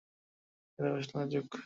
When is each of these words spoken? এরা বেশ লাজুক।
এরা 0.79 0.89
বেশ 0.95 1.07
লাজুক। 1.15 1.51